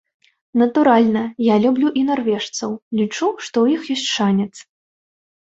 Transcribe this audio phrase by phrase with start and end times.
[0.61, 4.51] Натуральна, я люблю і нарвежцаў, лічу, што ў іх ёсць шанец.